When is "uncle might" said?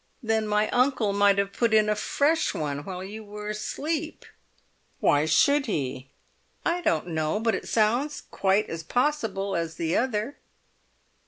0.71-1.37